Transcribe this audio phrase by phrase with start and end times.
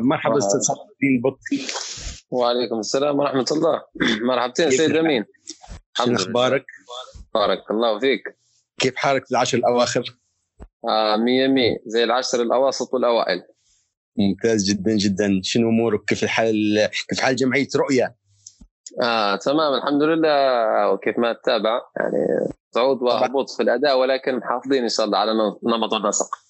[0.00, 1.72] مرحبا أستاذ صلاح الدين بطي.
[2.30, 3.82] وعليكم السلام ورحمة الله.
[4.28, 5.24] مرحبتين سيد أمين.
[5.94, 6.64] شنو أخبارك؟
[7.34, 8.22] بارك الله فيك.
[8.80, 10.18] كيف حالك في العشر الأواخر؟
[10.88, 11.76] آه مية مية.
[11.86, 13.42] زي العشر الأواسط والأوائل.
[14.18, 15.40] ممتاز جدا جدا.
[15.42, 18.16] شنو أمورك؟ كيف الحال؟ كيف حال جمعية رؤية؟
[19.02, 19.74] آه تمام.
[19.74, 20.92] الحمد لله.
[20.92, 22.26] وكيف ما تتابع؟ يعني
[22.74, 26.47] صعود وهبوط في الأداء ولكن محافظين إن شاء الله على نمط النسق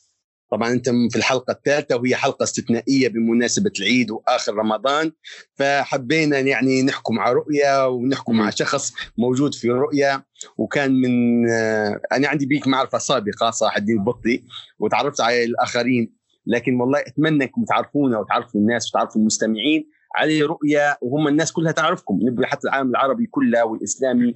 [0.51, 5.13] طبعا أنت في الحلقة الثالثة وهي حلقة استثنائية بمناسبة العيد وآخر رمضان
[5.55, 10.25] فحبينا يعني نحكم مع رؤية ونحكم مع شخص موجود في رؤية
[10.59, 14.43] وكان من آه، أنا عندي بيك معرفة سابقة صلاح الدين البطي
[14.79, 16.19] وتعرفت على الآخرين.
[16.47, 22.19] لكن والله أتمنى أنكم تعرفونا وتعرفوا الناس وتعرفوا المستمعين عليه رؤية وهم الناس كلها تعرفكم.
[22.23, 24.35] نبغى حتى العالم العربي كله والإسلامي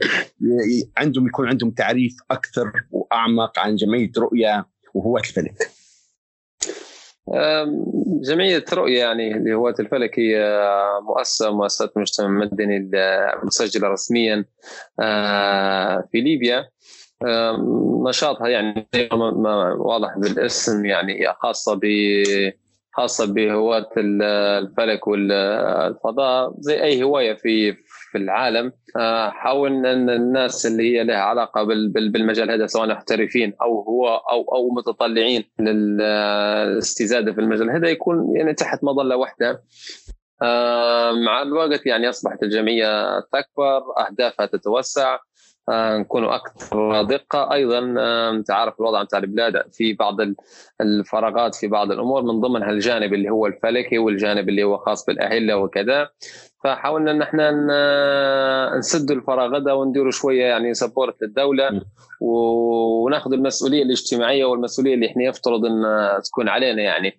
[0.97, 5.82] عندهم يكون عندهم تعريف أكثر وأعمق عن جمعية رؤية وهواة الفلك.
[8.23, 10.61] جمعية رؤية يعني لهواة الفلك هي
[11.03, 12.91] مؤسسة مؤسسة مجتمع مدني
[13.43, 14.45] مسجلة رسميا
[15.01, 16.69] آه، في ليبيا.
[18.09, 18.89] نشاطها يعني
[19.79, 21.87] واضح بالاسم يعني خاصة ب
[22.93, 27.77] خاصة بهواة الفلك والفضاء زي أي هواية في
[28.13, 28.73] في العالم.
[28.97, 34.43] آه، حاول إن الناس اللي هي لها علاقة بالمجال هذا سواء محترفين أو هو أو
[34.55, 39.63] أو متطلعين للاستزادة في المجال هذا يكون يعني تحت مظلة واحدة.
[40.43, 45.19] آه، مع الوقت يعني أصبحت الجمعية تكبر أهدافها تتوسع.
[45.69, 47.53] آه، نكونوا أكثر دقة.
[47.53, 47.79] أيضا
[48.31, 50.17] انت عارف الوضع نتاع البلاد في بعض
[50.81, 55.57] الفراغات في بعض الأمور من ضمنها الجانب اللي هو الفلكي والجانب اللي هو خاص بالأهلة
[55.57, 56.09] وكذا.
[56.65, 57.51] فحاولنا إن إحنا
[58.79, 61.81] نسد الفراغ ده ونديروا شوية يعني سبورت للدولة
[62.21, 65.83] وناخذ المسؤولية الاجتماعية والمسؤولية اللي إحنا يفترض إن
[66.25, 67.13] تكون علينا يعني.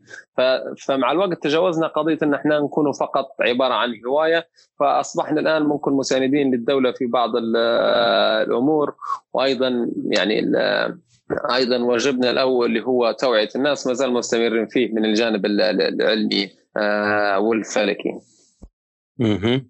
[0.88, 4.48] فمع الوقت تجاوزنا قضية إن إحنا نكون فقط عبارة عن هواية
[4.80, 8.96] فأصبحنا الآن ممكن مساندين للدولة في بعض الأمور.
[9.34, 10.52] وأيضا يعني
[11.56, 17.40] أيضا واجبنا الأول اللي هو توعية الناس ما زال مستمرين فيه من الجانب العلمي آه،
[17.40, 18.20] والفلكي.
[19.22, 19.66] أها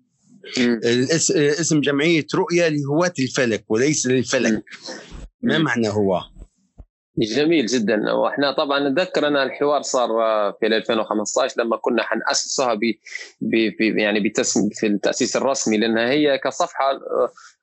[1.59, 4.63] اسم جمعية رؤية لهواة الفلك وليس للفلك.
[5.41, 6.21] ما معنى هو؟
[7.17, 8.11] جميل جدا.
[8.11, 10.09] وإحنا طبعا نتذكر أن الحوار صار
[10.59, 12.81] في 2015 لما كنا حنأسسها ب
[13.97, 16.91] يعني بتسم في التأسيس الرسمي لانها هي كصفحة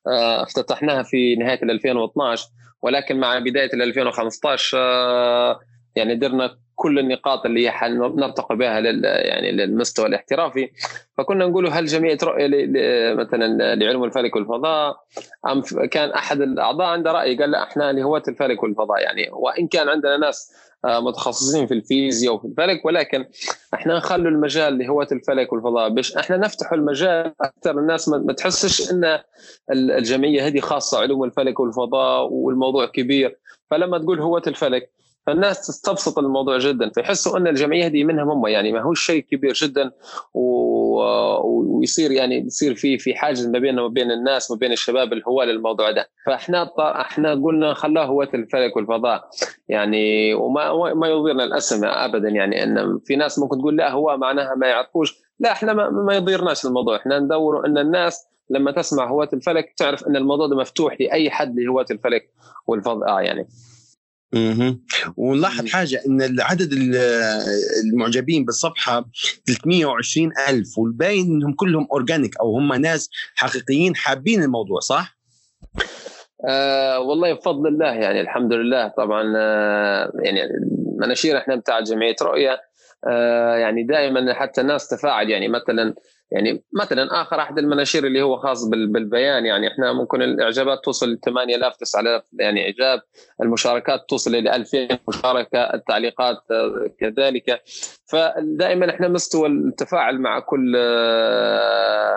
[0.06, 2.48] آه، افتتحناها في نهاية 2012
[2.82, 5.60] ولكن مع بداية 2015 آه،
[5.96, 7.72] يعني درنا كل النقاط اللي
[8.16, 10.70] نرتقي بها لل يعني للمستوى الاحترافي.
[11.18, 12.46] فكنا نقول هل جمعية رؤيه
[13.14, 14.96] مثلا لعلوم الفلك والفضاء
[15.46, 19.02] أم كان أحد الأعضاء عنده رأي قال لا إحنا لهواة الفلك والفضاء.
[19.02, 20.52] يعني وإن كان عندنا ناس
[20.84, 23.24] آه، متخصصين في الفيزياء وفي الفلك ولكن
[23.74, 25.88] إحنا نخلوا المجال لهواة الفلك والفضاء.
[25.88, 29.18] باش إحنا نفتحوا المجال أكثر الناس ما تحسش إن
[29.72, 33.38] الجمعية هذه خاصة علوم الفلك والفضاء والموضوع كبير.
[33.70, 34.90] فلما تقول هواة الفلك
[35.26, 39.52] فالناس تستبسط الموضوع جدا فيحسوا أن الجمعية هذه منهم هم يعني ما هو شيء كبير
[39.52, 39.90] جدا.
[40.34, 45.44] ويصير يعني يصير في في حاجز ما بيننا وما بين الناس وما بين الشباب الهواة
[45.44, 46.10] للموضوع ده.
[46.26, 49.28] فإحنا إحنا قلنا خلاه هواة الفلك والفضاء.
[49.68, 54.54] يعني وما ما يضيرنا الاسم ابدا يعني إن في ناس ممكن تقول لا هو معناها
[54.54, 55.14] ما يعرفوش.
[55.40, 56.96] لا إحنا ما, ما يضيرناش الموضوع.
[56.96, 61.60] إحنا ندور إن الناس لما تسمع هواة الفلك تعرف إن الموضوع ده مفتوح لأي حد
[61.60, 62.30] لهواة الفلك
[62.66, 63.48] والفضاء يعني.
[64.34, 64.76] أها
[65.16, 66.72] ونلاحظ حاجة إن عدد
[67.84, 69.10] المعجبين بالصفحة
[69.46, 75.16] 320 ألف والباين إنهم كلهم اورجانيك أو هم ناس حقيقيين حابين الموضوع صح؟
[76.48, 78.88] آه والله بفضل الله يعني الحمد لله.
[78.88, 82.60] طبعا آه يعني المناشير إحنا بتاع جمعية رؤية
[83.06, 85.94] آه يعني دائما حتى الناس تفاعل يعني مثلا
[86.32, 91.20] يعني مثلا آخر أحد المناشير اللي هو خاص بالبيان يعني إحنا ممكن الإعجابات توصل ل
[91.24, 93.00] 8000 9000 يعني إعجاب.
[93.42, 96.36] المشاركات توصل إلى 2000 مشاركة التعليقات
[97.00, 97.62] كذلك.
[98.06, 100.72] فدائما إحنا مستوى التفاعل مع كل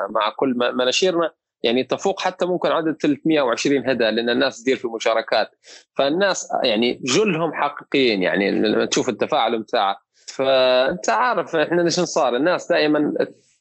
[0.09, 1.31] مع كل مناشيرنا
[1.63, 5.49] يعني تفوق حتى ممكن عدد 320 هدى لأن الناس تدير في مشاركات
[5.97, 12.69] فالناس يعني جلهم حقيقيين يعني لما تشوف التفاعل بتاعه فأنت عارف إحنا إيش صار الناس
[12.69, 13.13] دائما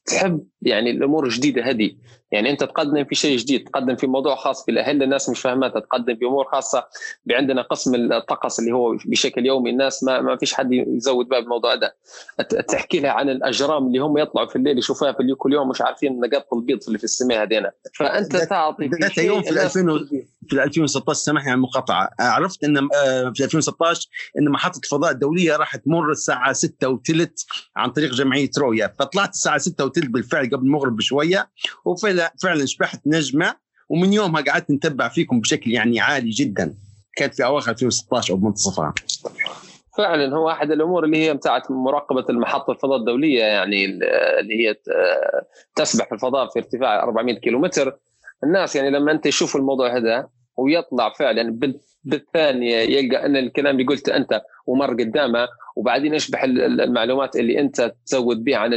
[0.04, 1.96] تحب يعني الأمور الجديدة هذه.
[2.32, 6.16] يعني انت تقدم في شيء جديد تقدم في موضوع خاص بالاهل الناس مش فاهماتها تقدم
[6.16, 6.86] في أمور خاصة
[7.30, 11.74] عندنا قسم الطقس اللي هو بشكل يومي الناس ما, ما فيش حد يزود باب الموضوع
[11.74, 11.96] ده.
[12.68, 16.20] تحكي لها عن الأجرام اللي هم يطلعوا في الليل يشوفوها في كل يوم مش عارفين
[16.20, 17.70] نقاط البيض اللي في السماء هذينا.
[17.94, 20.08] فأنت تعطي في يوم في 2000
[20.48, 24.08] في 2016 سامحني عن المقاطعه عرفت إن آه، في 2016
[24.38, 27.42] إن محطة الفضاء الدولية راح تمر الساعة 6 وثلث
[27.76, 28.94] عن طريق جمعية رويا.
[28.98, 31.48] فطلعت الساعة 6 وثلث بالفعل قبل المغرب بشوية
[32.42, 33.54] فعلا شبحت نجمة
[33.88, 36.74] ومن يومها قعدت نتبع فيكم بشكل يعني عالي جدا.
[37.16, 38.94] كانت في أواخر 2016 أو بمنتصفها
[39.98, 43.84] فعلا هو أحد الأمور اللي هي بتاعت مراقبة المحطة الفضاء الدولية يعني
[44.40, 44.76] اللي هي
[45.76, 47.98] تسبح في الفضاء في ارتفاع 400 كيلومتر.
[48.44, 51.58] الناس يعني لما أنت تشوف الموضوع هذا ويطلع فعلا
[52.04, 58.44] بالثانية يلقى أن الكلام اللي قلته أنت ومر قدامه وبعدين يشبح المعلومات اللي انت تزود
[58.44, 58.72] بها عن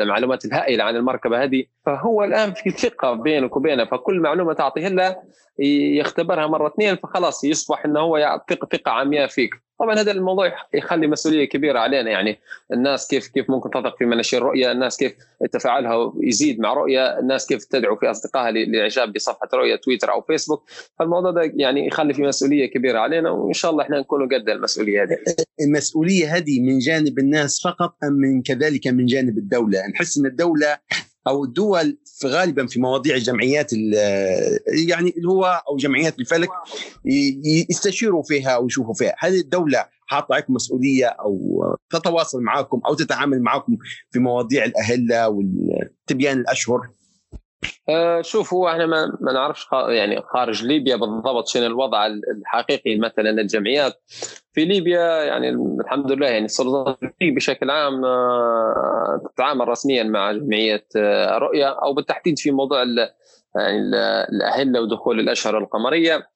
[0.00, 1.64] المعلومات الهائلة عن المركبة هذه.
[1.86, 5.16] فهو الآن في ثقة بينك وبينه فكل معلومة تعطيها له
[5.58, 9.50] يختبرها مرة اثنين فخلاص يصبح إنه هو ثقه ثقة عمياء فيك.
[9.78, 12.10] طبعا هذا الموضوع يخلي مسؤولية كبيرة علينا.
[12.10, 12.38] يعني
[12.72, 15.12] الناس كيف كيف ممكن تثق في مناشير رؤية الناس كيف
[15.52, 20.64] تفاعلها يزيد مع رؤية الناس كيف تدعو في أصدقائها لإعجاب بصفحة رؤية تويتر أو فيسبوك.
[20.98, 25.02] فالموضوع ده يعني يخلي في مسؤولية كبيرة علينا وإن شاء الله إحنا نكون قد المسؤولية
[25.02, 25.16] هذه.
[25.60, 30.78] المسؤولية هذه من جانب الناس فقط أم من كذلك من جانب الدولة؟ نحس إن الدولة
[31.26, 33.72] أو الدول في غالبا في مواضيع الجمعيات
[34.88, 36.48] يعني اللي هو أو جمعيات الفلك
[37.70, 39.14] يستشيروا فيها أو يشوفوا فيها.
[39.18, 43.76] هل الدولة حاطة عليكم مسؤولية أو تتواصل معكم أو تتعامل معكم
[44.10, 46.88] في مواضيع الأهلة والتبيان الأشهر؟
[47.88, 53.30] أه شوف هو إحنا ما, ما نعرفش يعني خارج ليبيا بالضبط شنو الوضع الحقيقي مثلا
[53.30, 54.02] الجمعيات
[54.52, 61.38] في ليبيا يعني الحمد لله يعني السلطات بشكل عام أه تتعامل رسميا مع جمعية أه
[61.38, 62.78] رؤيه أو بالتحديد في موضوع
[63.56, 63.78] يعني
[64.32, 66.26] الأهلة ودخول الأشهر القمرية.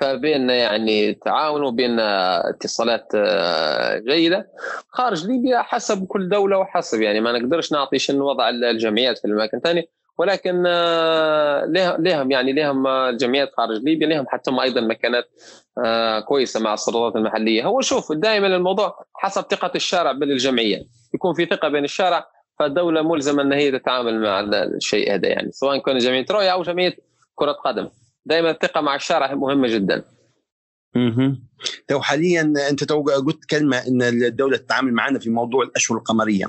[0.00, 4.48] فبيننا يعني تعاون وبيننا اتصالات أه، جيدة.
[4.88, 9.56] خارج ليبيا حسب كل دولة وحسب يعني ما نقدرش نعطي شنو وضع الجمعيات في الاماكن
[9.56, 11.64] الثانية ولكن آه،
[11.98, 15.28] لهم يعني لهم جمعيات خارج ليبيا لهم حتى هم أيضا مكانات
[15.84, 17.64] آه، كويسة مع السلطات المحلية.
[17.64, 20.82] هو شوف دائما الموضوع حسب ثقة الشارع بالجمعية.
[21.14, 22.26] يكون في ثقة بين الشارع
[22.58, 26.96] فالدولة ملزمة إن هي تتعامل مع الشيء هذا يعني سواء كان جمعية رؤية أو جمعية
[27.34, 27.88] كرة قدم.
[28.26, 30.04] دائما الثقة مع الشارع مهمة جدا.
[30.96, 31.36] أها
[31.88, 36.46] تو حاليا أنت تو قلت كلمة إن الدولة تتعامل معنا في موضوع الأشهر القمرية.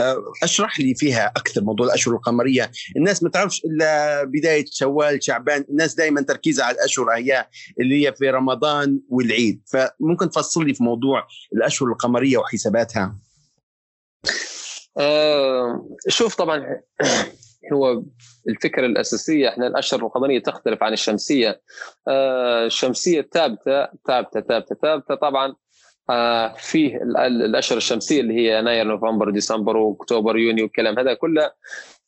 [0.00, 2.70] أه، أشرح لي فيها أكثر موضوع الأشهر القمرية.
[2.96, 5.64] الناس ما تعرفش إلا بداية شوال شعبان.
[5.70, 7.48] الناس دائما تركيزها على الأشهر هي
[7.80, 9.62] اللي هي في رمضان والعيد.
[9.72, 13.16] فممكن تفصل لي في موضوع الأشهر القمرية وحساباتها.
[14.98, 16.80] أه شوف طبعا
[17.72, 18.02] هو
[18.48, 19.48] الفكرة الأساسية.
[19.48, 21.60] إحنا الأشهر القمريه تختلف عن الشمسية.
[22.08, 25.14] آه الشمسية ثابته ثابتة ثابتة ثابتة.
[25.14, 25.54] طبعا
[26.10, 26.96] آه فيه
[27.26, 31.50] الأشهر الشمسية اللي هي يناير نوفمبر ديسمبر واكتوبر يونيو والكلام هذا كله.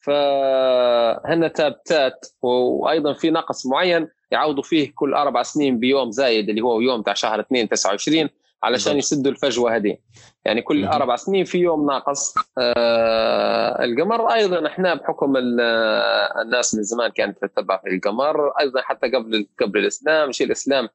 [0.00, 2.26] فهن ثابتات.
[2.42, 7.14] وأيضا في نقص معين يعوضوا فيه كل أربع سنين بيوم زايد اللي هو يوم تاع
[7.14, 8.28] شهر 2 29
[8.62, 9.96] علشان يسدوا الفجوة هذه.
[10.44, 14.32] يعني كل أربع سنين في يوم ناقص آه القمر.
[14.32, 18.48] أيضا إحنا بحكم الناس من زمان كانت تتبع في القمر.
[18.60, 20.88] أيضا حتى قبل قبل الإسلام شيء الإسلام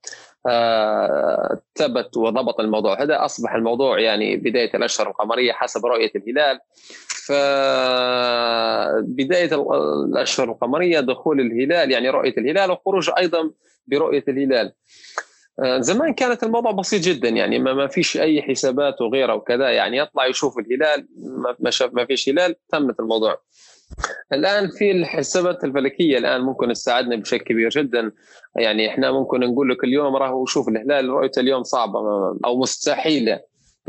[0.47, 3.01] آه ثبت وضبط الموضوع.
[3.01, 6.59] هذا أصبح الموضوع يعني بداية الأشهر القمرية حسب رؤية الهلال.
[9.01, 9.55] فبدايه
[10.05, 13.51] الأشهر القمرية دخول الهلال يعني رؤية الهلال وخروج أيضا
[13.87, 14.65] برؤية الهلال.
[14.67, 14.73] آه،
[15.79, 20.57] زمان كانت الموضوع بسيط جدا يعني ما, فيش أي حسابات وغيرها وكذا يعني يطلع يشوف
[20.59, 21.07] الهلال
[21.59, 23.41] ما شاف ما فيش هلال تمت الموضوع.
[24.33, 28.11] الآن في الحسابات الفلكية الآن ممكن تساعدنا بشكل كبير جدا.
[28.55, 31.99] يعني إحنا ممكن نقول لك اليوم راهو شوف الهلال رؤيته اليوم صعبة
[32.45, 33.39] أو مستحيلة.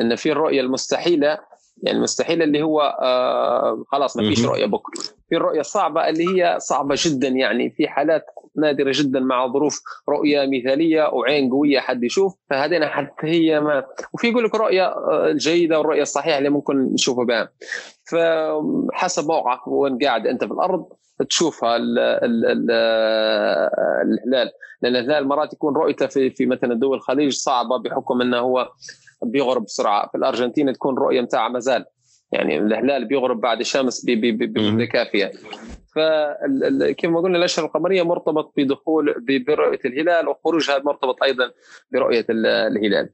[0.00, 1.38] إن في الرؤية المستحيلة
[1.82, 5.02] يعني المستحيل اللي هو آه خلاص ما فيش رؤية بكرة.
[5.28, 8.24] في الرؤيه الصعبه اللي هي صعبة جدا يعني في حالات
[8.56, 13.84] نادرة جدا مع ظروف رؤية مثالية وعين قوية حد يشوف فهذين حتى هي ما.
[14.12, 17.48] وفي يقول لك رؤية آه، جيدة والرؤية الصحيحة اللي ممكن نشوفها بها
[18.10, 20.86] فحسب موقعك وين قاعد أنت في الأرض
[21.28, 21.76] تشوفها
[24.02, 24.50] الهلال
[24.82, 28.68] لأن الهلال مرات يكون رؤيته في في مثلا دول الخليج صعبة بحكم إنه هو
[29.22, 30.08] بيغرب بسرعة.
[30.08, 31.84] في الأرجنتين تكون رؤية متاع مازال.
[32.32, 35.32] يعني الهلال بيغرب بعد الشمس بمده كافيه
[35.94, 39.14] فكما قلنا الأشهر القمرية مرتبط بدخول
[39.46, 41.50] برؤية الهلال وخروجها مرتبط أيضا
[41.92, 43.10] برؤية الهلال.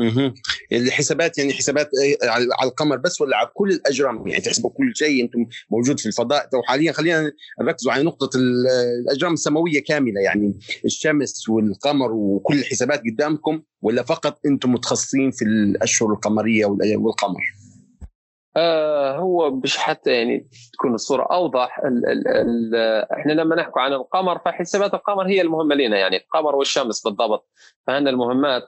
[0.00, 0.34] أها
[0.72, 1.90] الحسابات يعني حسابات
[2.22, 6.48] على القمر بس ولا على كل الأجرام؟ يعني تحسبوا كل شيء أنتم موجود في الفضاء.
[6.54, 10.20] وحاليا خلينا نركزوا على نقطة الأجرام السماوية كاملة.
[10.20, 17.42] يعني الشمس والقمر وكل الحسابات قدامكم ولا فقط أنتم متخصصين في الأشهر القمرية والقمر؟
[18.58, 22.74] آه هو مش حتى يعني تكون الصورة أوضح ال ال ال
[23.12, 27.50] إحنا لما نحكي عن القمر فحسابات القمر هي المهمة لنا يعني القمر والشمس بالضبط
[27.86, 28.62] فهنا المهمات.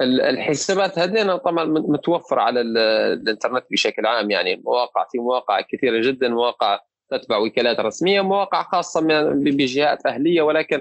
[0.00, 6.80] الحسابات هذين طبعا متوفرة على الإنترنت بشكل عام يعني مواقع في مواقع كثيرة جدا مواقع
[7.16, 9.00] تتبع وكالات رسمية مواقع خاصة
[9.32, 10.80] بجهات أهلية ولكن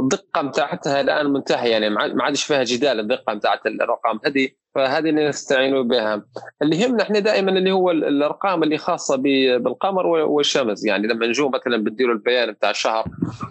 [0.00, 1.70] الدقة بتاعتها الآن منتهية.
[1.70, 6.22] يعني ما عادش فيها جدال الدقة بتاعت الارقام هذه فهذه اللي نستعين بها.
[6.62, 10.84] اللي يهمنا إحنا دائما اللي هو الأرقام اللي خاصة بالقمر والشمس.
[10.84, 13.04] يعني لما نجوا مثلا بتديروا البيان بتاع الشهر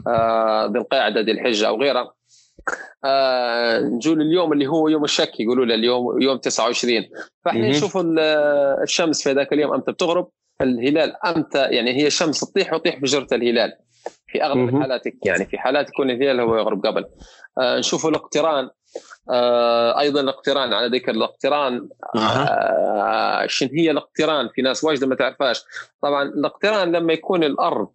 [0.08, 2.14] آه، ذي القاعدة ذي الحجة أو غيرها
[3.06, 7.04] آه نجوا اليوم اللي هو يوم الشك يقولوا له اليوم يوم 29
[7.46, 7.98] فإحنا نشوف
[8.84, 10.30] الشمس في ذاك اليوم أمتى بتغرب
[10.62, 13.74] الهلال إمتى يعني هي الشمس تطيح وتطيح بجرة الهلال
[14.28, 17.06] في أغلب الحالات يعني في حالات يكون الهلال هو يغرب قبل.
[17.58, 18.70] آه نشوف الاقتران.
[19.30, 21.90] آه أيضا الاقتران على ذكر الاقتران.
[22.16, 25.64] آه شن هي الاقتران؟ في ناس واجد ما تعرفهاش.
[26.02, 27.92] طبعا الاقتران لما يكون الأرض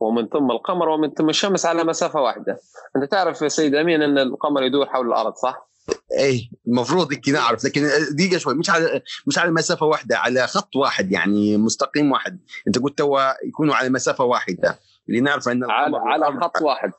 [0.00, 2.58] ومن ثم القمر ومن ثم الشمس على مسافة واحدة.
[2.96, 5.71] أنت تعرف يا سيد أمين أن القمر يدور حول الأرض صح؟
[6.18, 10.76] إيه المفروض هيك نعرف لكن دقيقة شوي مش على مش على مسافة واحدة على خط
[10.76, 12.40] واحد يعني مستقيم واحد.
[12.66, 16.92] أنت قلت توا يكونوا على مسافة واحدة اللي نعرف إن على, على خط واحد.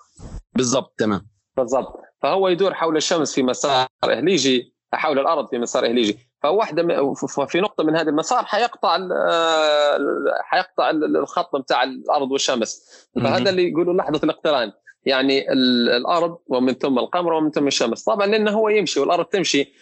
[0.53, 1.27] بالضبط تمام.
[1.57, 2.01] بالضبط.
[2.21, 6.17] فهو يدور حول الشمس في مسار إهليجي حول الأرض في مسار إهليجي.
[6.43, 7.13] فواحدة
[7.47, 9.97] في نقطة من هذا المسار حيقطع آه،
[10.43, 12.81] حيقطع الخط بتاع الأرض والشمس.
[13.15, 14.71] فهذا اللي يقولوا لحظة الاقتران.
[15.05, 18.03] يعني الأرض ومن ثم القمر ومن ثم الشمس.
[18.03, 19.73] طبعا لأنه هو يمشي والأرض تمشي.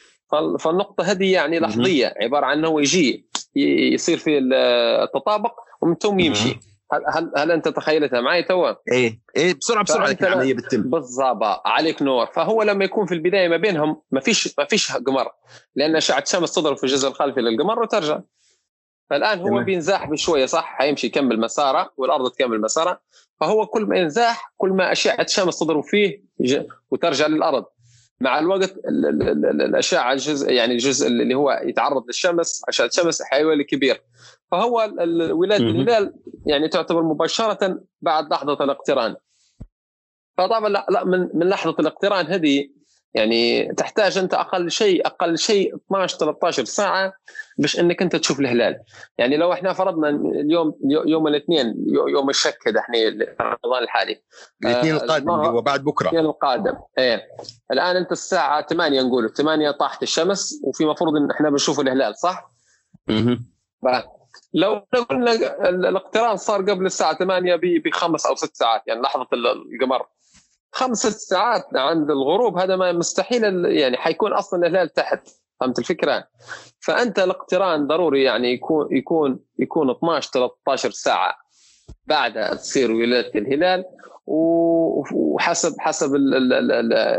[0.60, 6.60] فالنقطة هذه يعني لحظية عبارة عن إنه يجي يصير في التطابق ومن ثم يمشي.
[6.94, 9.22] هل هل, هل أنت تخيلتها معي توا؟ إيه.
[9.38, 10.82] إيه بسرعة بسرعة العملية بتتم.
[10.82, 11.62] بالضبط.
[11.66, 12.26] عليك نور.
[12.26, 15.32] فهو لما يكون في البداية ما بينهم ما فيش ما فيش قمر.
[15.76, 18.20] لأن أشعة الشمس تضرب في الجزء الخلفي للقمر وترجع.
[19.10, 19.64] فالآن هو.
[19.64, 23.02] بينزاح بشوية صح؟ حيمشي يكمل مساره والأرض تكمل مسارها
[23.42, 26.24] فهو كل ما ينزاح كل ما أشعة الشمس تضرب فيه
[26.92, 27.66] وترجع للأرض.
[28.20, 34.02] مع الوقت الأشعة الجزء يعني الجزء اللي هو يتعرض للشمس أشعة الشمس حيولي كبير.
[34.52, 34.94] فهو
[35.32, 36.14] ولاده الهلال
[36.46, 39.16] يعني تعتبر مباشرة بعد لحظة الاقتران.
[40.38, 42.70] فطبعا لا, لا من من لحظة الاقتران هذه
[43.14, 47.14] يعني تحتاج أنت أقل شيء أقل شيء 12 13 ساعة
[47.58, 48.80] باش إنك أنت تشوف الهلال.
[49.18, 52.98] يعني لو إحنا فرضنا اليوم يوم الاثنين يوم الشك هذا إحنا
[53.42, 54.22] رمضان الحالي.
[54.66, 56.10] الاثنين آه، القادم اللي هو بعد بكرة.
[56.10, 56.74] الاثنين القادم.
[56.98, 57.28] إيه.
[57.72, 62.52] الآن أنت الساعة 8 نقول 8 طاحت الشمس وفي مفروض إن إحنا بنشوف الهلال صح؟
[63.10, 63.40] أها
[64.54, 65.32] لو قلنا
[65.70, 70.06] الاقتران صار قبل الساعة 8 بخمس أو ست ساعات يعني لحظة القمر.
[70.72, 75.28] خمس ست ساعات عند الغروب هذا ما مستحيل يعني حيكون أصلا الهلال تحت
[75.60, 76.28] فهمت الفكرة؟
[76.80, 81.36] فأنت الاقتران ضروري يعني يكون يكون يكون 12 13 ساعة
[82.06, 83.86] بعدها تصير ولاده الهلال
[84.28, 86.16] وحسب حسب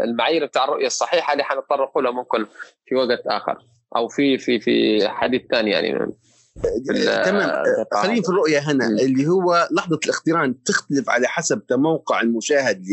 [0.05, 2.47] المعايير بتاع الرؤية الصحيحة اللي حنتطرق لها ممكن
[2.85, 3.59] في وقت آخر
[3.97, 6.13] أو في في في حديث ثاني يعني
[7.25, 7.65] تمام.
[7.93, 12.85] خلينا في الرؤية هنا اللي هو لحظة الاقتران تختلف على حسب موقع المشاهد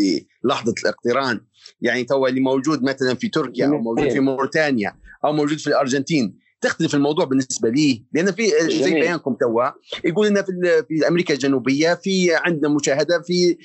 [0.43, 1.41] للحظة الاقتران.
[1.81, 6.39] يعني تو اللي موجود مثلا في تركيا أو موجود في موريتانيا أو موجود في الأرجنتين
[6.61, 9.69] تختلف الموضوع بالنسبة لي لأن في زي بيانكم توا
[10.05, 13.57] يقول لنا في في أمريكا الجنوبية في عندنا مشاهدة في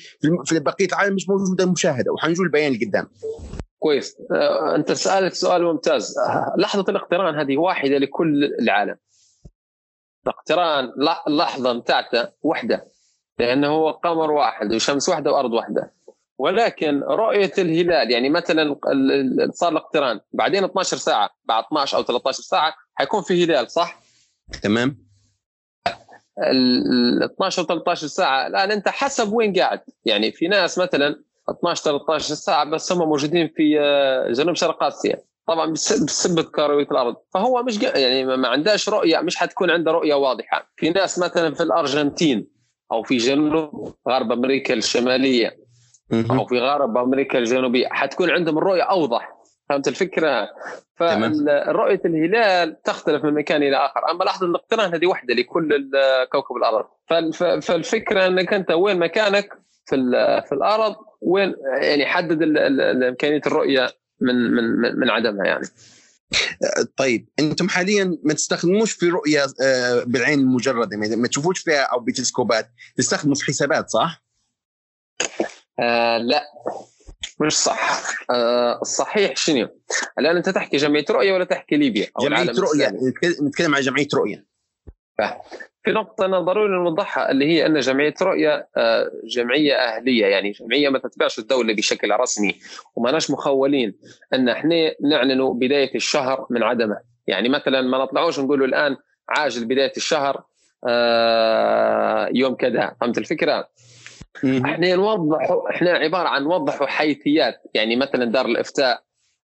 [0.44, 3.08] في بقية العالم مش موجودة المشاهدة وحنجوا البيان اللي قدام.
[3.78, 4.16] كويس.
[4.32, 6.14] آه، أنت سألك سؤال ممتاز.
[6.58, 8.96] لحظة الاقتران هذه واحدة لكل العالم.
[10.31, 10.93] اقتران
[11.28, 12.85] اللحظه بتاعته وحدة
[13.38, 15.93] لأنه هو قمر واحد وشمس واحدة وأرض واحدة.
[16.38, 18.76] ولكن رؤية الهلال يعني مثلا
[19.52, 24.00] صار الاقتران بعدين 12 ساعة بعد 12 أو 13 ساعة حيكون في هلال صح؟
[24.62, 25.04] تمام.
[26.38, 32.35] ال 12 13 ساعة الآن أنت حسب وين قاعد؟ يعني في ناس مثلا 12 13
[32.35, 35.23] ساعة بس هم موجودين في آه، جنوب شرق آسيا.
[35.46, 37.16] طبعا بسبب كرويه الأرض.
[37.34, 40.72] فهو مش يعني ما عندهاش رؤية مش حتكون عنده رؤية واضحة.
[40.76, 42.46] في ناس مثلا في الأرجنتين
[42.92, 45.56] أو في جنوب غرب أمريكا الشمالية
[46.12, 49.34] أو في غرب أمريكا الجنوبية حتكون عندهم الرؤيه أوضح.
[49.68, 50.48] فهمت الفكرة؟
[50.96, 55.90] فرؤيه الهلال تختلف من مكان إلى آخر، أما لحظة الاقتران هذه واحدة لكل
[56.32, 56.84] كوكب الأرض،
[57.62, 59.48] فالفكرة إنك أنت وين مكانك
[59.86, 59.96] في
[60.48, 62.42] في الأرض وين يعني حدد
[63.08, 63.86] امكانيه الرؤية
[64.26, 65.69] من من من عدمها يعني.
[66.97, 72.71] طيب أنتم حاليا ما تستخدموش في رؤية آه، بالعين المجردة ما تشوفوش فيها أو بتلسكوبات؟
[72.97, 74.25] تستخدموا في حسابات صح؟
[75.81, 76.43] آه لا.
[77.40, 78.02] مش صح.
[78.31, 79.69] آه الصحيح شنو؟
[80.19, 82.88] الآن أنت تحكي جمعية رؤية ولا تحكي ليبيا أو جمعية رؤية.
[83.43, 84.47] نتكلم عن جمعية رؤية.
[85.84, 90.88] في نقطة أنا ضروري نوضحها اللي هي أن جمعية رؤية آه، جمعية أهلية يعني جمعية
[90.88, 92.54] ما تتبعش الدولة بشكل رسمي
[92.96, 93.94] وماناش مخولين
[94.34, 97.00] أن إحنا نعلنوا بداية الشهر من عدمه.
[97.26, 98.96] يعني مثلا ما نطلعوش نقولوا الآن
[99.28, 100.42] عاجل بداية الشهر
[100.86, 102.96] آه، يوم كذا.
[103.00, 103.68] فهمت الفكرة؟
[104.44, 107.62] إحنا نوضح إحنا عبارة عن نوضحوا حيثيات.
[107.74, 109.02] يعني مثلا دار الإفتاء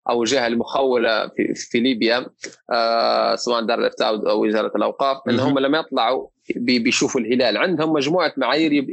[0.09, 2.25] أو الجهه المخولة في, في ليبيا
[2.71, 7.57] آه سواء دار الإفتاء أو وزارة الأوقاف إن هم لما يطلعوا بيشوفوا الهلال.
[7.57, 8.85] عندهم مجموعة معايير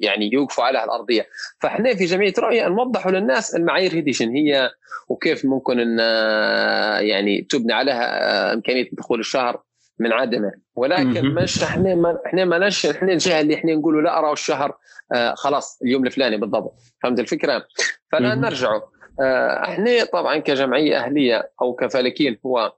[0.00, 1.26] يعني يوقفوا عليها الأرضية.
[1.60, 4.70] فإحنا في جمعية رؤية نوضحوا للناس المعايير هذه شنو هي
[5.08, 9.62] وكيف ممكن أن آه، يعني تبني عليها آه، إمكانية دخول الشهر
[9.98, 10.52] من عدمه.
[10.74, 14.76] ولكن مش إحنا ما إحنا ما نش إحنا الجهة اللي إحنا نقولوا لا ارى الشهر
[15.12, 16.74] آه خلاص اليوم الفلاني بالضبط.
[17.02, 17.66] فهمت الفكرة؟
[18.12, 18.80] فلا نرجعوا.
[19.20, 22.72] إحنا طبعا كجمعية أهلية أو كفالكين هو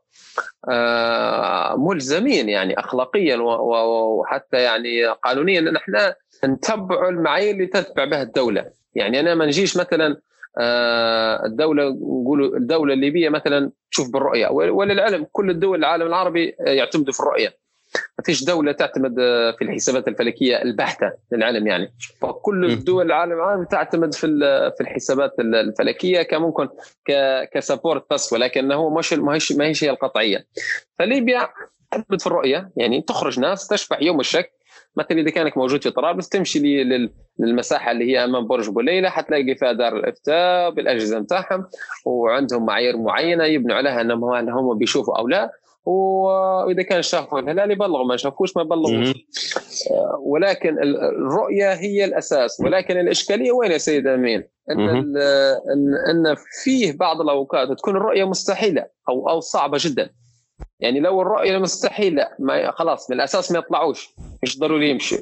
[0.71, 6.15] آه ملزمين يعني اخلاقيا وحتى يعني قانونيا إن إحنا
[6.45, 8.71] نتبع المعايير اللي تتبع بها الدولة.
[8.95, 10.21] يعني أنا ما نجيش مثلا
[10.59, 14.49] آه، الدولة نقولوا الدولة الليبية مثلا تشوف بالرؤية.
[14.49, 17.57] وللعلم كل الدول العالم العربي يعتمدوا في الرؤية.
[18.19, 19.15] ما فيش دولة تعتمد
[19.59, 21.95] في الحسابات الفلكية البحتة للعلم يعني.
[22.21, 24.27] فكل الدول العالم العربي تعتمد في
[24.77, 26.69] في الحسابات الفلكية كممكن
[27.53, 30.47] كسبورت بس ولكنه مش ما هيش هي القطعية.
[30.99, 31.49] فليبيا
[31.91, 34.51] تعتمد في الرؤية يعني تخرج ناس تشبح يوم الشك.
[34.97, 36.85] مثلا إذا كانك موجود في طرابلس تمشي
[37.39, 41.67] للمساحة اللي هي أمام برج بوليلة حتلاقي فيها دار الإفتاء بالأجهزة نتاعهم
[42.05, 45.51] وعندهم معايير معينة يبنوا عليها إنهم هم بيشوفوا أو لا.
[45.87, 49.09] وإذا كان شافوا الهلال يبلغوا ما شافوش ما يبلغوش
[49.91, 52.61] آه، ولكن الرؤية هي الأساس.
[52.61, 55.17] ولكن الإشكالية وين يا سيد أمين؟ إن
[56.11, 60.11] ان فيه بعض الأوقات تكون الرؤية مستحيلة أو أو صعبة جدا.
[60.81, 64.09] يعني لو الرؤية مستحيلة ما خلاص من الأساس ما يطلعوش.
[64.43, 65.17] مش ضروري يمشي.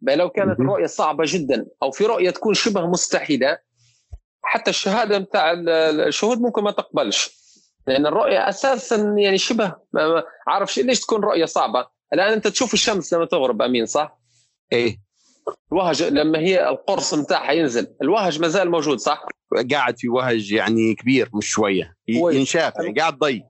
[0.00, 3.58] بل لو كانت الرؤيه صعبة جدا أو في رؤية تكون شبه مستحيلة
[4.42, 7.39] حتى الشهادة بتاع الشهود ممكن ما تقبلش.
[7.86, 13.14] لأن الرؤية أساسا يعني شبه ما عارف ليش تكون رؤية صعبة؟ الآن أنت تشوف الشمس
[13.14, 14.18] لما تغرب أمين صح؟
[14.72, 14.96] إيه.
[15.72, 19.24] الوهج لما هي القرص نتاعها ينزل الوهج ما زال موجود صح؟
[19.72, 21.96] قاعد في وهج يعني كبير مش شوية.
[22.08, 23.42] ينشاف يعني قاعد ضي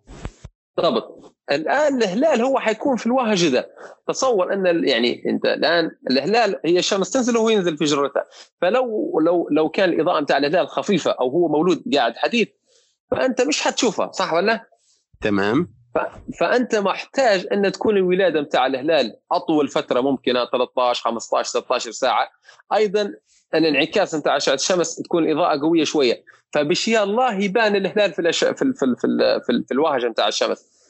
[0.77, 1.35] بالضبط.
[1.53, 3.71] الآن الهلال هو حيكون في الوهج ده.
[4.09, 8.21] تصور أن يعني أنت الآن الهلال هي الشمس تنزل وهو ينزل في جرته
[8.61, 12.49] فلو لو لو كان الإضاءة نتاع الهلال خفيفة أو هو مولود قاعد حديث
[13.11, 14.67] فأنت مش حتشوفها صح ولا؟
[15.21, 15.75] تمام.
[16.41, 22.29] فأنت محتاج أن تكون الولادة نتاع الهلال أطول فترة ممكنة 13 15 16 ساعة.
[22.75, 23.15] أيضا
[23.55, 26.25] الانعكاس نتاع أشعة الشمس تكون إضاءة قوية شوية.
[26.53, 28.45] فبشياء الله يبان الهلال في الأش...
[28.45, 28.75] في ال...
[28.75, 28.97] في ال...
[28.97, 29.43] في, ال...
[29.43, 29.65] في, ال...
[29.65, 30.81] في الوهج نتاع الشمس.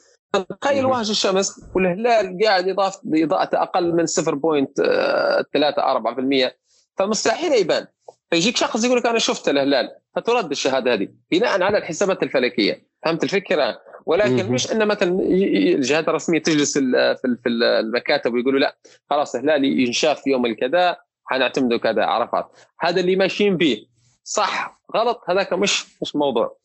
[0.61, 6.51] تخيل وهج الشمس والهلال قاعد يضاف باضاءته أقل من 0.3 4%
[6.97, 7.87] فمستحيل يبان.
[8.33, 11.07] فيجيك شخص يقول لك أنا شفت الهلال فترد الشهادة هذه.
[11.31, 12.87] بناء على الحسابات الفلكية.
[13.05, 18.77] فهمت الفكرة؟ ولكن مش ان مثلا الجهات الرسمية تجلس في المكاتب ويقولوا لا
[19.09, 22.51] خلاص الهلال ينشاف في يوم الكذا حنعتمدوا كذا عرفات.
[22.79, 23.85] هذا اللي ماشيين به.
[24.23, 26.57] صح غلط هذاك مش مش موضوع.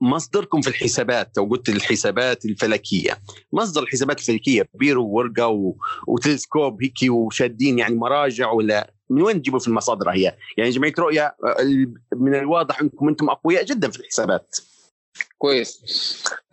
[0.00, 3.18] مصدركم في الحسابات أو قلت الحسابات الفلكية.
[3.52, 5.74] مصدر الحسابات الفلكية بيرو وورقه و...
[6.06, 11.36] وتلسكوب هيك وشادين يعني مراجع ولا من وين تجيبوا في المصادر هي؟ يعني جمعية رؤية
[12.16, 14.56] من الواضح إنكم أنتم أقوياء جدا في الحسابات.
[15.38, 15.82] كويس.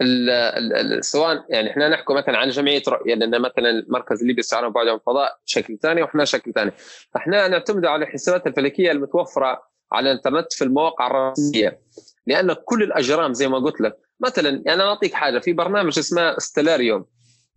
[0.01, 4.67] ال ال سواء يعني إحنا نحكي مثلا عن جمعية رؤية لأن مثلا المركز الليبي استعانه
[4.67, 6.71] بعد عن الفضاء شكل ثاني وإحنا شكل ثاني.
[7.17, 11.79] إحنا نعتمد على الحسابات الفلكية المتوفرة على الإنترنت في المواقع الرسميه
[12.27, 13.97] لأن كل الأجرام زي ما قلت لك.
[14.19, 17.05] مثلا أنا أعطيك حاجة في برنامج اسمه ستلاريوم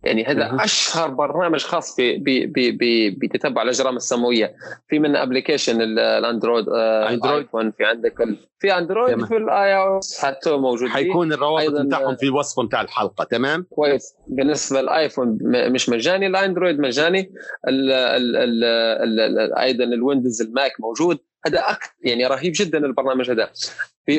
[0.03, 1.95] يعني هذا أشهر برنامج خاص
[3.21, 4.55] بتتبع الأجرام السماوية.
[4.89, 8.37] في من application الأندرويد آه، أندرويد؟ في عندك ال...
[8.59, 13.65] في أندرويد في ال iOS حتى موجود حيكون الروابط بتاعهم في الوصف بتاع الحلقة تمام؟
[13.69, 14.13] كويس.
[14.27, 17.31] بالنسبة للايفون مش مجاني الاندرويد مجاني.
[17.67, 21.19] ال ال ال ال ال أيضا الويندوز الماك موجود.
[21.45, 23.49] هذا أكثر يعني رهيب جدا البرنامج هذا.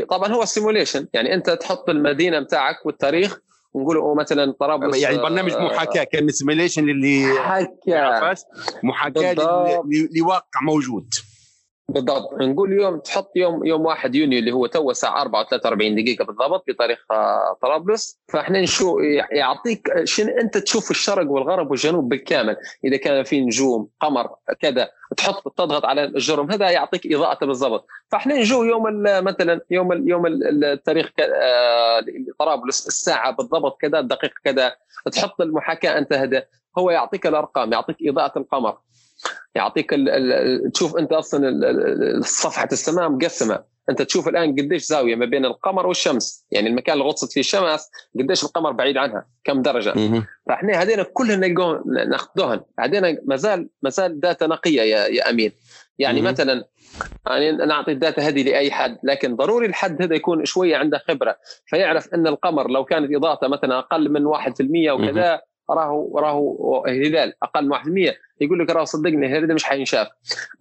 [0.08, 3.40] طبعا هو simulation يعني أنت تحط المدينة بتاعك والتاريخ
[3.74, 7.24] ونقول مثلا طرابلس يعني برنامج آه، محاكاه كان simulation اللي
[8.82, 9.82] محاكاه محاكاه
[10.16, 11.14] لواقع موجود.
[11.92, 12.34] بالضبط.
[12.34, 16.64] نقول يوم تحط يوم يوم 1 يونيو اللي هو تو الساعة 4 و43 دقيقة بالضبط
[16.68, 18.20] بتاريخ آه، طرابلس.
[18.28, 19.00] فإحنا نشوف
[19.32, 22.56] يعطيك شنو أنت تشوف الشرق والغرب والجنوب بالكامل.
[22.84, 24.28] إذا كان في نجوم قمر
[24.60, 26.50] كذا تحط تضغط على الجرم.
[26.50, 27.86] هذا يعطيك اضاءته بالضبط.
[28.08, 32.04] فإحنا نجو يوم مثلا يوم يوم التاريخ آه،
[32.38, 34.72] طرابلس الساعة بالضبط كذا الدقيقة كذا.
[35.12, 36.44] تحط المحاكاة أنت هذا
[36.78, 38.78] هو يعطيك الأرقام يعطيك إضاءة القمر.
[39.54, 43.70] يعطيك ال ال تشوف أنت أصلا صفحة السماء مقسمة.
[43.90, 46.46] أنت تشوف الآن قديش زاوية ما بين القمر والشمس.
[46.50, 49.26] يعني المكان اللي غطست فيه الشمس قديش القمر بعيد عنها.
[49.44, 49.94] كم درجة.
[50.46, 55.52] فإحنا هذين كلهم نلقوهم ناخذوهم هذين ما زال ما زال data نقية يا, يا أمين.
[55.98, 56.64] يعني مثلا
[57.26, 58.98] يعني نعطي ال data هذه لأي حد.
[59.02, 61.36] لكن ضروري الحد هذا يكون شوية عنده خبرة.
[61.66, 65.40] فيعرف أن القمر لو كانت إضاءته مثلا أقل من 1% وكذا
[65.74, 70.08] راهو راهو هلال أقل من 1% يقول لك راهو صدقني الهلال مش حينشاف.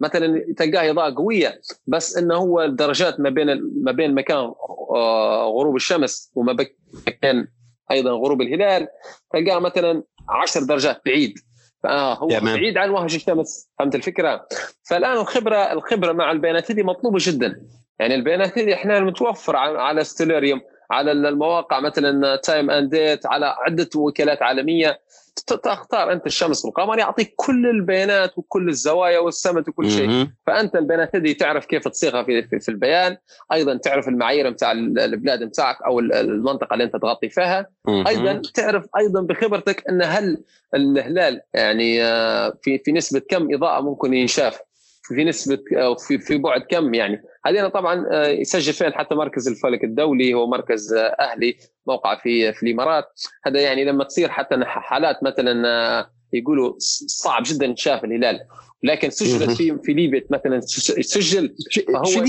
[0.00, 4.52] مثلا تلقاه اضاءه قوية بس إنه هو الدرجات ما بين ما بين مكان
[4.96, 7.48] آه، غروب الشمس وما بين
[7.90, 8.88] أيضا غروب الهلال
[9.32, 11.38] تلقاه مثلا 10 درجات بعيد.
[11.82, 12.56] فهو يمام.
[12.56, 13.70] بعيد عن وهج الشمس.
[13.78, 14.46] فهمت الفكرة؟
[14.90, 17.62] فالآن الخبرة الخبرة مع البيانات هذه مطلوبة جدا.
[17.98, 20.60] يعني البيانات هذه إحنا متوفره على Stellarium.
[20.90, 25.00] على المواقع مثلا Time and Date على عدة وكالات عالمية.
[25.46, 30.08] تختار أنت الشمس والقمر يعطيك كل البيانات وكل الزوايا والسمت وكل شيء.
[30.46, 33.16] فأنت البيانات هذه تعرف كيف تصيغها في, في, في البيان.
[33.52, 37.66] أيضا تعرف المعايير بتاع البلاد بتاعك أو المنطقة اللي أنت تغطي فيها.
[37.88, 40.42] أيضا تعرف أيضا بخبرتك أن هل
[40.74, 44.60] الهلال يعني آه، في في نسبة كم إضاءة ممكن ينشاف؟
[45.02, 45.58] في نسبة
[46.06, 50.46] في في بعد كم يعني؟ هذه طبعا آه، يسجل فين حتى مركز الفلك الدولي هو
[50.46, 53.04] مركز آه، أهلي موقع في في الإمارات.
[53.46, 56.74] هذا يعني لما تصير حتى حالات مثلا آه، يقولوا
[57.06, 58.40] صعب جدا شاف الهلال.
[58.82, 60.60] لكن سجلت في في ليبيا مثلا
[61.00, 61.54] سجل
[61.94, 62.20] فهو شو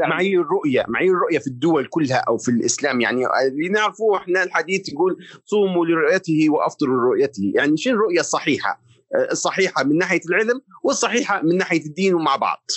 [0.00, 4.88] معايير الرؤية؟ معايير الرؤية في الدول كلها أو في الإسلام؟ يعني اللي نعرفه إحنا الحديث
[4.88, 7.52] يقول صوموا لرؤيته وأفطروا لرؤيته.
[7.54, 8.82] يعني شنو الرؤية الصحيحة؟
[9.30, 12.70] الصحيحة من ناحية العلم والصحيحة من ناحية الدين ومع بعض.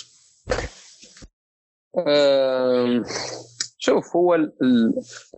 [3.78, 4.36] شوف هو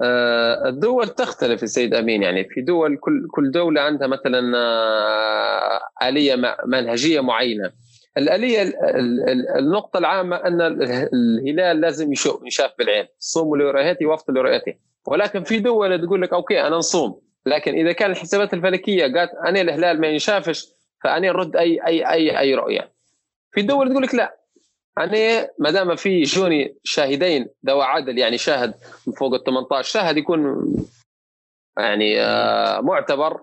[0.02, 2.24] آه، الدول تختلف السيد أمين.
[2.24, 7.72] يعني في دول كل كل دولة عندها مثلا آه، آلية منهجية معينة.
[8.18, 8.74] الآلية
[9.60, 12.14] النقطة العامة أن الهلال لازم
[12.46, 13.06] يشاف بالعين.
[13.20, 14.74] صوموا لرؤيته وافطروا لرؤيته
[15.08, 17.22] ولكن في دول تقول لك أوكي أنا نصوم.
[17.46, 20.68] لكن إذا كان الحسابات الفلكية قالت أنا الهلال ما ينشافش
[21.04, 22.92] فأنا نرد اي اي اي أي رؤية.
[23.52, 24.45] في دول تقول لك لا.
[24.98, 28.74] يعني ما دام في جوني شاهدين ذوى عدل يعني شاهد
[29.08, 30.66] من فوق ال 18 شاهد يكون
[31.78, 33.40] يعني آه معتبر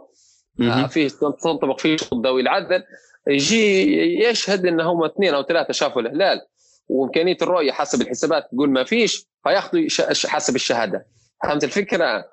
[0.61, 2.85] آه فيه تنطبق فيه شروط ذوي العدل.
[3.29, 3.93] يجي
[4.25, 6.41] يشهد إن هم اثنين أو ثلاثة شافوا الهلال
[6.89, 9.83] وإمكانية الرؤية حسب الحسابات تقول ما فيش فياخذوا
[10.27, 11.07] حسب الشهادة.
[11.43, 12.25] فهمت الفكرة؟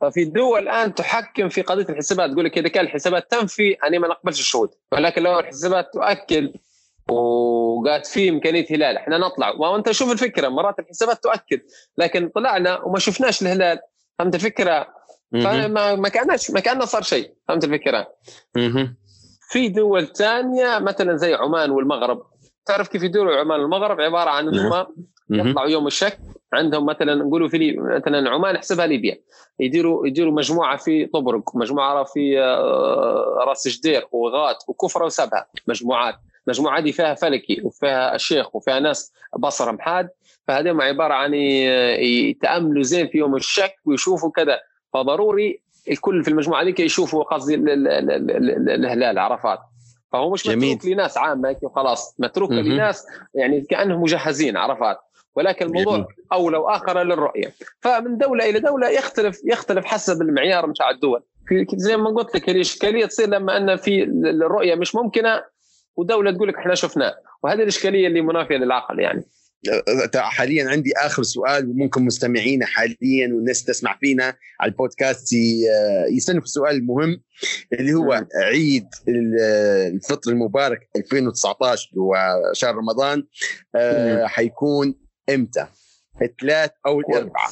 [0.00, 4.08] ففي دول الآن تحكم في قضية الحسابات تقول لك إذا كان الحسابات تنفي أنا ما
[4.08, 4.70] نقبلش الشهود.
[4.92, 6.52] ولكن لو الحسابات تؤكد
[7.10, 8.96] وقالت في إمكانية هلال.
[8.96, 9.50] إحنا نطلع.
[9.50, 10.48] وأنت شوف الفكرة.
[10.48, 11.60] مرات الحسابات تؤكد.
[11.98, 13.78] لكن طلعنا وما شفناش الهلال.
[14.18, 14.88] فهمت الفكرة؟
[15.32, 17.34] فما ما كانش ما كأنه صار شيء.
[17.48, 18.08] فهمت الفكرة؟
[19.50, 22.22] في دول ثانية مثلا زي عمان والمغرب.
[22.66, 24.86] تعرف كيف يدوروا عمان والمغرب؟ عبارة عن انهم
[25.30, 26.18] يطلعوا يوم الشك.
[26.52, 29.20] عندهم مثلا نقولوا في مثلا عمان حسبها ليبيا.
[29.60, 35.46] يديروا يديروا مجموعة في طبرق مجموعة في آه، راس جدير وغات وكفره وسبها.
[35.66, 36.14] مجموعات.
[36.46, 40.08] المجموعه دي فيها فلكي وفيها الشيخ وفيها ناس بصرهم حاد
[40.48, 44.60] فهذول عبارة عن يتأملوا زين في يوم الشك ويشوفوا كذا.
[44.92, 49.58] فضروري الكل في المجموعة دي يشوفوا قصدي الهلال عرفات.
[50.12, 50.74] فهو مش جميل.
[50.74, 52.14] متروك لناس عامة وخلاص.
[52.18, 54.98] متروك لناس يعني كأنهم مجهزين عرفات.
[55.34, 56.08] ولكن الموضوع.
[56.32, 57.52] اولى واخر للرؤية.
[57.80, 61.22] فمن دولة إلى دولة يختلف يختلف حسب المعيار متاع الدول.
[61.74, 65.42] زي ما قلت لك الاشكاليه تصير لما أن في الرؤية مش ممكنة
[66.00, 67.14] ودوله تقول لك إحنا شفناه.
[67.42, 69.24] وهذه الإشكالية اللي منافية للعقل يعني.
[70.16, 75.32] حاليا عندي آخر سؤال وممكن مستمعينا حاليا والناس تسمع فينا على البودكاست
[76.12, 77.20] يستنوا في السؤال المهم
[77.72, 78.86] اللي هو عيد
[79.94, 82.16] الفطر المبارك 2019 اللي هو
[82.52, 83.24] شهر رمضان
[83.74, 84.94] آه، حيكون
[85.34, 85.66] إمتى؟
[86.22, 87.50] الثلاث أو الأربعاء.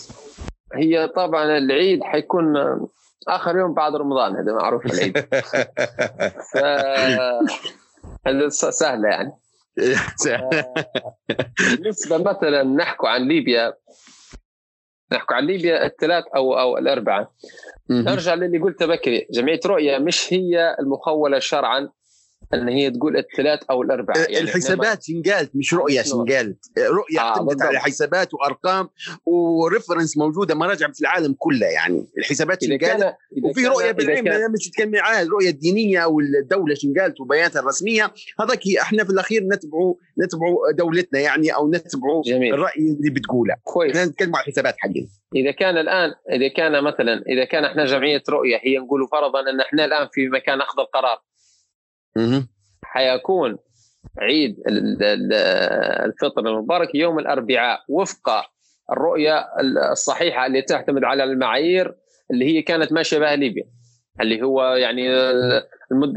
[0.74, 2.56] هي طبعا العيد حيكون
[3.28, 5.18] آخر يوم بعد رمضان هذا معروف العيد.
[6.52, 6.56] ف...
[8.48, 9.32] سهلة يعني.
[11.76, 13.74] بالنسبة مثلا نحكي عن ليبيا.
[15.12, 17.34] نحكي عن ليبيا الثلاث أو أو الأربعة.
[17.90, 19.26] نرجع للي قلته بكري.
[19.30, 21.88] جمعية رؤية مش هي المخولة شرعا؟
[22.54, 27.62] إن هي تقول الثلاث أو الاربعاء يعني الحسابات شنقالت مش رؤية شنقالت رؤية آه اعتمدت
[27.62, 28.88] على حسابات وأرقام
[29.26, 32.06] وريفرنس موجودة مراجع في العالم كله يعني.
[32.18, 38.60] الحسابات شنقالت وفي رؤية بالعلم مش تكمل الرؤية الدينية أو الدولة شنقالت وبياناتها الرسمية هذاك
[38.82, 42.54] إحنا في الأخير نتبعوا نتبعوا دولتنا يعني أو نتبعوا جميل.
[42.54, 43.54] الرأي اللي بتقوله.
[43.64, 43.96] كويس.
[43.96, 48.22] إحنا نتكلم عن الحسابات حقنا إذا كان الان إذا كان مثلا إذا كان إحنا جمعية
[48.28, 51.27] رؤية هي نقول فرضا إن إحنا الآن في مكان أخذ القرار.
[52.84, 53.58] حيكون
[54.18, 54.56] عيد
[56.06, 58.30] الفطر المبارك يوم الأربعاء وفق
[58.92, 59.46] الرؤية
[59.92, 61.94] الصحيحة اللي تعتمد على المعايير
[62.30, 63.64] اللي هي كانت ماشيه بها ليبيا
[64.20, 65.08] اللي هو يعني
[65.92, 66.14] المد...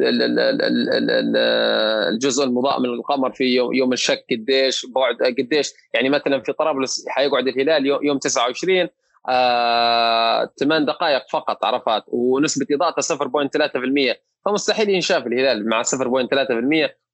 [2.14, 7.06] الجزء المضاء من القمر في يوم, يوم الشك قديش بعد قديش يعني مثلا في طرابلس
[7.08, 8.88] حيقعد الهلال يوم 29
[9.30, 15.88] آه 8 دقائق فقط عرفات؟ ونسبة إضاءته 0.3% فمستحيل ينشاف الهلال مع 0.3%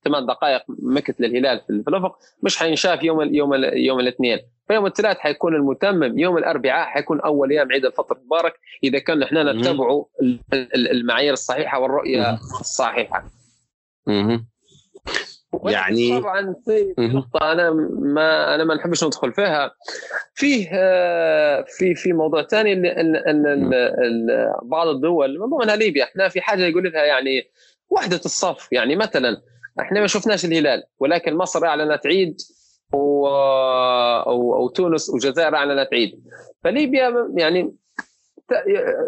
[0.05, 4.39] 8 دقائق مكت للهلال في الافق مش حينشاف يوم ال يوم ال يوم الاثنين.
[4.67, 8.53] فيوم الثلاث حيكون المتمم يوم الأربعاء حيكون أول أيام عيد الفطر المبارك.
[8.83, 10.03] إذا كان إحنا نتبع
[10.75, 13.23] المعايير الصحيحة والرؤية الصحيحة.
[15.65, 19.71] يعني طبعا في نقطة أنا ما أنا ما نحبش ندخل فيها.
[20.33, 20.69] فيه
[21.67, 23.71] في في موضوع ثاني أن أن
[24.63, 26.03] بعض الدول من ضمنها ليبيا.
[26.03, 27.51] إحنا في حاجة يقول لها يعني
[27.89, 28.67] وحدة الصف.
[28.71, 29.41] يعني مثلا
[29.79, 32.37] إحنا ما شفناش الهلال ولكن مصر أعلنت عيد
[32.93, 33.27] و...
[34.27, 36.23] أو, أو تونس والجزائر أعلنت عيد.
[36.63, 37.75] فليبيا يعني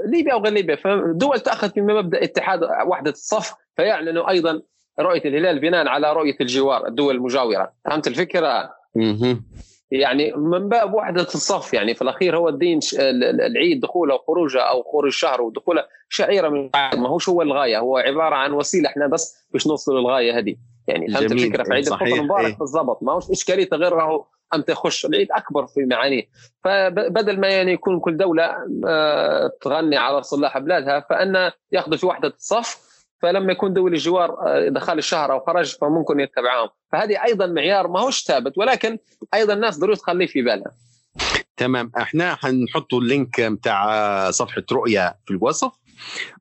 [0.06, 4.62] ليبيا أو غير ليبيا فدول تأخذ في مبدأ اتحاد وحدة الصف فيعلنوا أيضا
[5.00, 7.72] رؤية الهلال بناء على رؤية الجوار الدول المجاورة.
[7.86, 8.70] فهمت الفكرة؟
[9.92, 11.96] يعني من باب وحده الصف يعني.
[11.96, 17.30] في الأخير هو الدين العيد دخوله وخروجه أو خروج الشهر ودخوله شعيرة من ما هوش
[17.30, 20.56] هو الغاية هو عبارة عن وسيلة إحنا بس باش نوصل للغاية هذه.
[20.88, 22.58] يعني فهمت الفكرة؟ في عيد الفطر المبارك إيه.
[22.58, 23.04] بالضبط.
[23.04, 25.06] ما هوش اشكاليته غير راهو انت تخش.
[25.06, 26.24] العيد أكبر في معانيه.
[26.64, 28.56] فبدل ما يعني يكون كل دولة
[28.88, 32.89] آه، تغني على صلاح بلادها فأن ياخذوا في وحدة الصف
[33.22, 36.70] فلما يكون دول الجوار آه، دخل الشهر أو خرج فممكن يتبعهم.
[36.92, 38.98] فهذه أيضا معيار ما هوش ثابت ولكن
[39.34, 40.72] أيضا الناس ضروري تخليه في بالها.
[41.58, 41.92] تمام.
[41.98, 45.72] إحنا حنحط ال link بتاع صفحة رؤية في الوصف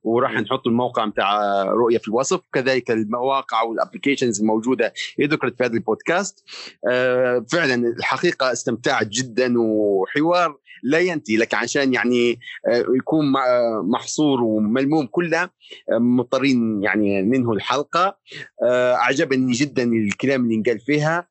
[0.03, 2.39] وراح نحط الموقع بتاع رؤية في الوصف.
[2.53, 6.43] كذلك المواقع وال applications الموجودة ذكرت في هذا البودكاست.
[6.89, 13.25] آه، فعلا الحقيقة استمتعت جدا وحوار لا ينتهي لك عشان يعني آه، يكون
[13.83, 15.49] محصور وملموم كله آه،
[15.89, 18.17] مضطرين يعني ننهي الحلقة.
[18.63, 21.27] أعجبني جدا الكلام اللي انقال فيها.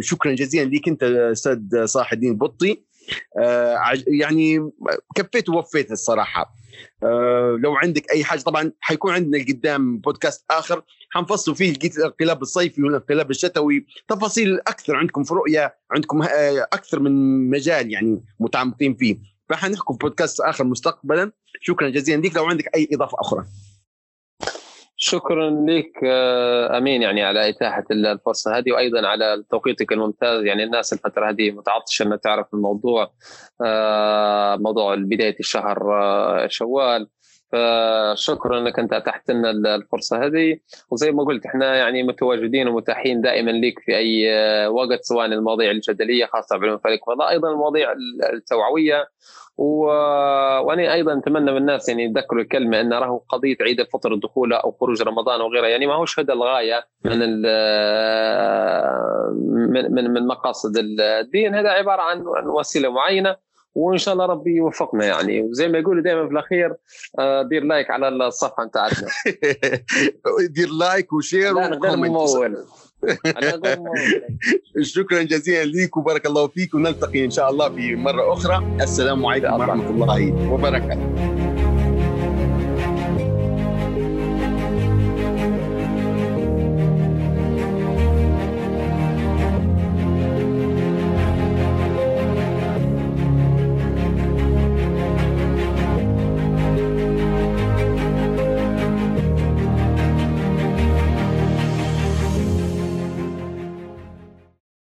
[0.00, 2.84] شكرا جزيلا لك أنت أستاذ صلاح الدين بطي
[4.06, 4.70] يعني
[5.14, 6.54] كفيت ووفيت الصراحة.
[7.02, 10.82] آه لو عندك أي حاجة طبعا حيكون عندنا قدام بودكاست آخر.
[11.10, 13.86] حنفصل فيه الانقلاب الصيفي والانقلاب الشتوي.
[14.08, 19.18] تفاصيل أكثر عندكم في رؤية عندكم آه، أكثر من مجال يعني متعمقين فيه.
[19.48, 21.32] فحنحكم بودكاست آخر مستقبلا.
[21.60, 23.44] شكرا جزيلا لك لو عندك أي إضافة أخرى.
[25.10, 30.44] شكرا لك آه، أمين يعني على إتاحة الفرصة هذه وأيضا على توقيتك الممتاز.
[30.44, 33.12] يعني الناس الفترة هذه متعطشة أنها تعرف الموضوع
[33.64, 37.08] آه، موضوع بداية الشهر آه، شوال.
[37.52, 40.58] فشكرا انك أنت اتحت لنا الفرصة هذه.
[40.90, 44.28] وزي ما قلت إحنا يعني متواجدين ومتاحين دائما لك في أي
[44.68, 47.92] وقت سواء المواضيع الجدلية خاصة بعلوم الفلك والفضاء أيضا المواضيع
[48.32, 49.08] التوعوية.
[49.58, 49.84] و...
[50.60, 54.72] وأنا أيضا أتمنى من الناس يعني يتذكروا الكلمة إن راهو قضية عيد الفطر الدخول أو
[54.80, 57.42] خروج رمضان وغيرها يعني ما هوش هذا الغاية من ال...
[59.34, 61.54] من من, من مقاصد الدين.
[61.54, 63.36] هذا عبارة عن وسيلة معينة
[63.74, 65.42] وإن شاء الله ربي يوفقنا يعني.
[65.42, 66.74] وزي ما يقولوا دائما في الأخير
[67.18, 69.08] آه، دير لايك على الصفحة بتاعتنا
[70.56, 72.56] دير like و share و comment.
[74.82, 78.76] شكرا جزيلا لك وبارك الله فيك ونلتقي إن شاء الله في مرة أخرى.
[78.80, 81.45] السلام عليكم ورحمة الله وبركاته.